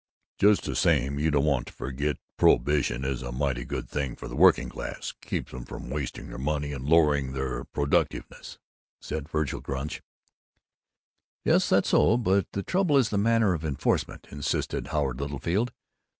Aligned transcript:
"Just 0.39 0.63
the 0.63 0.75
same, 0.75 1.19
you 1.19 1.29
don't 1.29 1.45
want 1.45 1.67
to 1.67 1.73
forget 1.73 2.17
prohibition 2.35 3.05
is 3.05 3.21
a 3.21 3.31
mighty 3.31 3.63
good 3.63 3.87
thing 3.87 4.15
for 4.15 4.27
the 4.27 4.35
working 4.35 4.67
classes. 4.67 5.13
Keeps 5.21 5.53
'em 5.53 5.63
from 5.63 5.91
wasting 5.91 6.29
their 6.29 6.39
money 6.39 6.73
and 6.73 6.85
lowering 6.89 7.33
their 7.33 7.65
productiveness," 7.65 8.57
said 8.99 9.29
Vergil 9.29 9.61
Gunch. 9.61 10.01
"Yes, 11.45 11.69
that's 11.69 11.89
so. 11.89 12.17
But 12.17 12.47
the 12.53 12.63
trouble 12.63 12.97
is 12.97 13.09
the 13.09 13.19
manner 13.19 13.53
of 13.53 13.63
enforcement," 13.63 14.25
insisted 14.31 14.87
Howard 14.87 15.21
Littlefield. 15.21 15.71